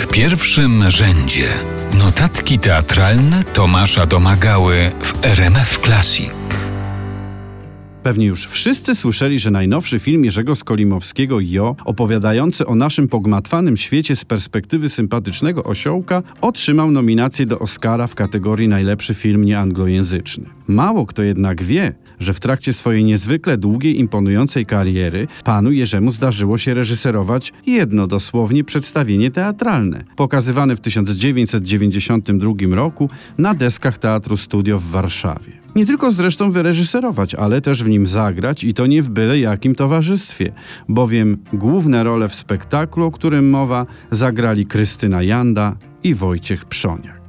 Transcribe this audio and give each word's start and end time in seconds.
W 0.00 0.06
pierwszym 0.06 0.90
rzędzie 0.90 1.48
notatki 1.98 2.58
teatralne 2.58 3.44
Tomasza 3.44 4.06
Domagały 4.06 4.74
w 5.00 5.24
RMF 5.24 5.78
Classic. 5.78 6.30
Pewnie 8.02 8.26
już 8.26 8.46
wszyscy 8.46 8.94
słyszeli, 8.94 9.38
że 9.38 9.50
najnowszy 9.50 9.98
film 9.98 10.24
Jerzego 10.24 10.56
Skolimowskiego 10.56 11.40
Jo, 11.40 11.76
opowiadający 11.84 12.66
o 12.66 12.74
naszym 12.74 13.08
pogmatwanym 13.08 13.76
świecie 13.76 14.16
z 14.16 14.24
perspektywy 14.24 14.88
sympatycznego 14.88 15.64
osiołka, 15.64 16.22
otrzymał 16.40 16.90
nominację 16.90 17.46
do 17.46 17.58
Oscara 17.58 18.06
w 18.06 18.14
kategorii 18.14 18.68
najlepszy 18.68 19.14
film 19.14 19.44
nieanglojęzyczny. 19.44 20.44
Mało 20.68 21.06
kto 21.06 21.22
jednak 21.22 21.62
wie, 21.62 21.94
że 22.20 22.34
w 22.34 22.40
trakcie 22.40 22.72
swojej 22.72 23.04
niezwykle 23.04 23.58
długiej, 23.58 23.98
imponującej 23.98 24.66
kariery 24.66 25.28
panu 25.44 25.72
Jerzemu 25.72 26.10
zdarzyło 26.10 26.58
się 26.58 26.74
reżyserować 26.74 27.52
jedno 27.66 28.06
dosłownie 28.06 28.64
przedstawienie 28.64 29.30
teatralne, 29.30 30.04
pokazywane 30.16 30.76
w 30.76 30.80
1992 30.80 32.52
roku 32.70 33.10
na 33.38 33.54
deskach 33.54 33.98
Teatru 33.98 34.36
Studio 34.36 34.78
w 34.78 34.84
Warszawie. 34.84 35.60
Nie 35.76 35.86
tylko 35.86 36.12
zresztą 36.12 36.50
wyreżyserować, 36.50 37.34
ale 37.34 37.60
też 37.60 37.84
w 37.84 37.88
nim 37.88 38.06
zagrać 38.06 38.64
i 38.64 38.74
to 38.74 38.86
nie 38.86 39.02
w 39.02 39.08
byle 39.08 39.38
jakim 39.38 39.74
towarzystwie, 39.74 40.52
bowiem 40.88 41.36
główne 41.52 42.04
role 42.04 42.28
w 42.28 42.34
spektaklu, 42.34 43.06
o 43.06 43.10
którym 43.10 43.50
mowa, 43.50 43.86
zagrali 44.10 44.66
Krystyna 44.66 45.22
Janda 45.22 45.76
i 46.02 46.14
Wojciech 46.14 46.64
Przoniak 46.64 47.19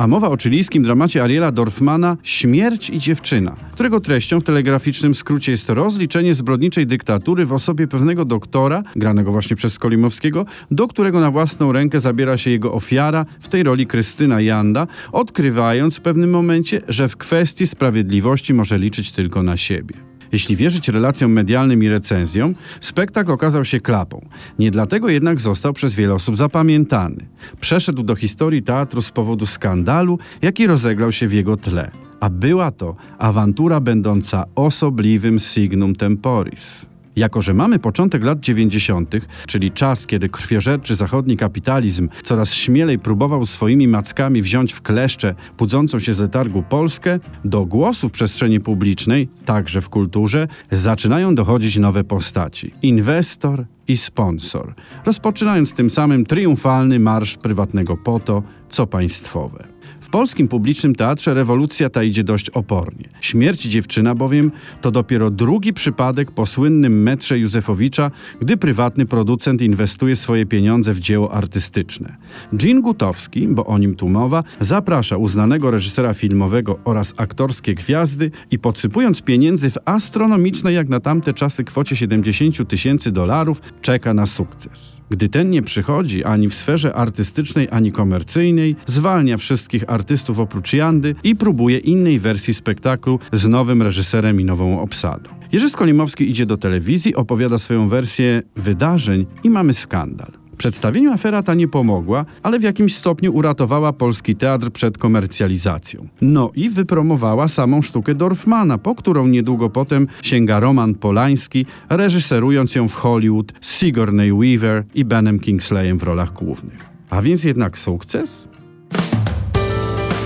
a 0.00 0.06
mowa 0.06 0.28
o 0.28 0.36
chilijskim 0.36 0.82
dramacie 0.82 1.22
Ariela 1.22 1.52
Dorfmana 1.52 2.16
Śmierć 2.22 2.90
i 2.90 2.98
dziewczyna, 2.98 3.56
którego 3.72 4.00
treścią 4.00 4.40
w 4.40 4.44
telegraficznym 4.44 5.14
skrócie 5.14 5.52
jest 5.52 5.70
rozliczenie 5.70 6.34
zbrodniczej 6.34 6.86
dyktatury 6.86 7.46
w 7.46 7.52
osobie 7.52 7.88
pewnego 7.88 8.24
doktora, 8.24 8.82
granego 8.96 9.32
właśnie 9.32 9.56
przez 9.56 9.72
Skolimowskiego, 9.72 10.46
do 10.70 10.88
którego 10.88 11.20
na 11.20 11.30
własną 11.30 11.72
rękę 11.72 12.00
zabiera 12.00 12.38
się 12.38 12.50
jego 12.50 12.72
ofiara, 12.72 13.26
w 13.40 13.48
tej 13.48 13.62
roli 13.62 13.86
Krystyna 13.86 14.40
Janda, 14.40 14.86
odkrywając 15.12 15.96
w 15.96 16.00
pewnym 16.00 16.30
momencie, 16.30 16.80
że 16.88 17.08
w 17.08 17.16
kwestii 17.16 17.66
sprawiedliwości 17.66 18.54
może 18.54 18.78
liczyć 18.78 19.12
tylko 19.12 19.42
na 19.42 19.56
siebie. 19.56 20.09
Jeśli 20.32 20.56
wierzyć 20.56 20.88
relacjom 20.88 21.32
medialnym 21.32 21.82
i 21.82 21.88
recenzjom, 21.88 22.54
spektakl 22.80 23.32
okazał 23.32 23.64
się 23.64 23.80
klapą. 23.80 24.26
Nie 24.58 24.70
dlatego 24.70 25.08
jednak 25.08 25.40
został 25.40 25.72
przez 25.72 25.94
wiele 25.94 26.14
osób 26.14 26.36
zapamiętany. 26.36 27.26
Przeszedł 27.60 28.02
do 28.02 28.16
historii 28.16 28.62
teatru 28.62 29.02
z 29.02 29.10
powodu 29.10 29.46
skandalu, 29.46 30.18
jaki 30.42 30.66
rozegrał 30.66 31.12
się 31.12 31.28
w 31.28 31.32
jego 31.32 31.56
tle. 31.56 31.90
A 32.20 32.30
była 32.30 32.70
to 32.70 32.96
awantura 33.18 33.80
będąca 33.80 34.44
osobliwym 34.54 35.38
signum 35.38 35.94
temporis. 35.94 36.89
Jako, 37.20 37.42
że 37.42 37.54
mamy 37.54 37.78
początek 37.78 38.24
lat 38.24 38.40
90., 38.40 39.14
czyli 39.46 39.70
czas, 39.70 40.06
kiedy 40.06 40.28
krwiożerczy 40.28 40.94
zachodni 40.94 41.36
kapitalizm 41.36 42.08
coraz 42.22 42.54
śmielej 42.54 42.98
próbował 42.98 43.46
swoimi 43.46 43.88
mackami 43.88 44.42
wziąć 44.42 44.72
w 44.72 44.82
kleszcze 44.82 45.34
pudzącą 45.56 45.98
się 45.98 46.14
z 46.14 46.18
letargu 46.18 46.62
Polskę, 46.62 47.18
do 47.44 47.64
głosu 47.64 48.08
w 48.08 48.12
przestrzeni 48.12 48.60
publicznej, 48.60 49.28
także 49.44 49.80
w 49.80 49.88
kulturze, 49.88 50.48
zaczynają 50.70 51.34
dochodzić 51.34 51.76
nowe 51.76 52.04
postaci. 52.04 52.74
Inwestor 52.82 53.64
i 53.88 53.96
sponsor, 53.96 54.74
rozpoczynając 55.06 55.72
tym 55.72 55.90
samym 55.90 56.26
triumfalny 56.26 56.98
marsz 56.98 57.36
prywatnego 57.36 57.96
po 57.96 58.20
to, 58.20 58.42
co 58.70 58.86
państwowe. 58.86 59.79
W 60.00 60.08
polskim 60.10 60.48
publicznym 60.48 60.94
teatrze 60.94 61.34
rewolucja 61.34 61.90
ta 61.90 62.02
idzie 62.02 62.24
dość 62.24 62.50
opornie. 62.50 63.08
Śmierć 63.20 63.62
dziewczyna 63.62 64.14
bowiem 64.14 64.52
to 64.80 64.90
dopiero 64.90 65.30
drugi 65.30 65.72
przypadek 65.72 66.30
po 66.30 66.46
słynnym 66.46 67.02
metrze 67.02 67.38
Józefowicza, 67.38 68.10
gdy 68.40 68.56
prywatny 68.56 69.06
producent 69.06 69.62
inwestuje 69.62 70.16
swoje 70.16 70.46
pieniądze 70.46 70.94
w 70.94 71.00
dzieło 71.00 71.32
artystyczne. 71.32 72.16
Jean 72.62 72.80
Gutowski, 72.80 73.48
bo 73.48 73.66
o 73.66 73.78
nim 73.78 73.94
tu 73.94 74.08
mowa, 74.08 74.44
zaprasza 74.60 75.16
uznanego 75.16 75.70
reżysera 75.70 76.14
filmowego 76.14 76.78
oraz 76.84 77.14
aktorskie 77.16 77.74
gwiazdy 77.74 78.30
i 78.50 78.58
podsypując 78.58 79.22
pieniędzy 79.22 79.70
w 79.70 79.78
astronomicznej 79.84 80.74
jak 80.74 80.88
na 80.88 81.00
tamte 81.00 81.34
czasy 81.34 81.64
kwocie 81.64 81.96
70 81.96 82.68
tysięcy 82.68 83.10
dolarów, 83.10 83.62
czeka 83.82 84.14
na 84.14 84.26
sukces. 84.26 84.99
Gdy 85.10 85.28
ten 85.28 85.50
nie 85.50 85.62
przychodzi 85.62 86.24
ani 86.24 86.48
w 86.48 86.54
sferze 86.54 86.94
artystycznej, 86.94 87.68
ani 87.70 87.92
komercyjnej, 87.92 88.76
zwalnia 88.86 89.36
wszystkich 89.36 89.84
artystów 89.90 90.40
oprócz 90.40 90.72
Jandy 90.72 91.14
i 91.24 91.36
próbuje 91.36 91.78
innej 91.78 92.18
wersji 92.18 92.54
spektaklu 92.54 93.18
z 93.32 93.46
nowym 93.46 93.82
reżyserem 93.82 94.40
i 94.40 94.44
nową 94.44 94.80
obsadą. 94.80 95.30
Jerzy 95.52 95.70
Skolimowski 95.70 96.30
idzie 96.30 96.46
do 96.46 96.56
telewizji, 96.56 97.14
opowiada 97.14 97.58
swoją 97.58 97.88
wersję 97.88 98.42
wydarzeń 98.56 99.26
i 99.44 99.50
mamy 99.50 99.74
skandal. 99.74 100.39
Przedstawieniu 100.60 101.12
afera 101.12 101.42
ta 101.42 101.54
nie 101.54 101.68
pomogła, 101.68 102.24
ale 102.42 102.58
w 102.58 102.62
jakimś 102.62 102.96
stopniu 102.96 103.34
uratowała 103.34 103.92
polski 103.92 104.36
teatr 104.36 104.70
przed 104.70 104.98
komercjalizacją. 104.98 106.08
No 106.20 106.50
i 106.54 106.70
wypromowała 106.70 107.48
samą 107.48 107.82
sztukę 107.82 108.14
Dorfmana, 108.14 108.78
po 108.78 108.94
którą 108.94 109.26
niedługo 109.26 109.70
potem 109.70 110.06
sięga 110.22 110.60
Roman 110.60 110.94
Polański, 110.94 111.66
reżyserując 111.88 112.74
ją 112.74 112.88
w 112.88 112.94
Hollywood 112.94 113.52
z 113.60 113.78
Sigourney 113.78 114.32
Weaver 114.32 114.84
i 114.94 115.04
Benem 115.04 115.40
Kingsleyem 115.40 115.98
w 115.98 116.02
rolach 116.02 116.32
głównych. 116.32 116.86
A 117.10 117.22
więc 117.22 117.44
jednak 117.44 117.78
sukces? 117.78 118.48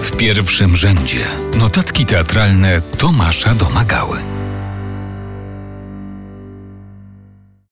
W 0.00 0.16
pierwszym 0.16 0.76
rzędzie 0.76 1.26
notatki 1.58 2.06
teatralne 2.06 2.80
Tomasza 2.98 3.54
Domagały. 3.54 4.33